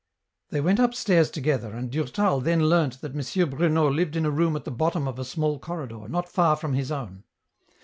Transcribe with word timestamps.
They 0.49 0.61
went 0.61 0.79
upstairs 0.79 1.29
together, 1.29 1.73
and 1.75 1.91
Durtal 1.91 2.41
then 2.41 2.63
learnt 2.65 3.01
that 3.01 3.13
M. 3.15 3.49
Bruno 3.51 3.87
lived 3.87 4.15
in 4.15 4.25
a 4.25 4.31
room 4.31 4.55
at 4.55 4.65
the 4.65 4.71
bottom 4.71 5.07
of 5.07 5.19
a 5.19 5.23
small 5.23 5.59
corridor, 5.59 6.09
not 6.09 6.27
far 6.27 6.55
from 6.55 6.73
his 6.73 6.91
own. 6.91 7.23